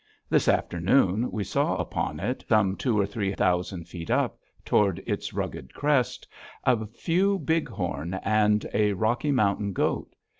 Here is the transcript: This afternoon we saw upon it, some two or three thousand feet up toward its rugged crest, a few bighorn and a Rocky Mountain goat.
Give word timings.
This 0.29 0.47
afternoon 0.47 1.29
we 1.31 1.43
saw 1.43 1.75
upon 1.77 2.19
it, 2.19 2.43
some 2.49 2.75
two 2.75 2.99
or 2.99 3.05
three 3.05 3.33
thousand 3.35 3.87
feet 3.87 4.09
up 4.09 4.39
toward 4.65 4.97
its 5.05 5.31
rugged 5.31 5.75
crest, 5.75 6.27
a 6.63 6.87
few 6.87 7.37
bighorn 7.37 8.15
and 8.15 8.65
a 8.73 8.93
Rocky 8.93 9.31
Mountain 9.31 9.73
goat. 9.73 10.15